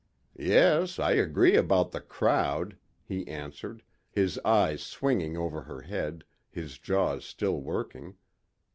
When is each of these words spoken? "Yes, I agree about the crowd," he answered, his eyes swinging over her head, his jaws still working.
"Yes, 0.39 0.97
I 0.97 1.11
agree 1.11 1.55
about 1.55 1.91
the 1.91 2.01
crowd," 2.01 2.75
he 3.03 3.27
answered, 3.27 3.83
his 4.09 4.39
eyes 4.39 4.81
swinging 4.81 5.37
over 5.37 5.61
her 5.61 5.81
head, 5.81 6.23
his 6.49 6.79
jaws 6.79 7.23
still 7.23 7.61
working. 7.61 8.15